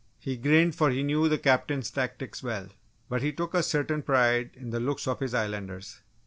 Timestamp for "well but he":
2.41-3.31